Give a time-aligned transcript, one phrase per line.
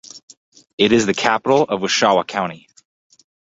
[0.79, 2.67] It is the capital of Wschowa County.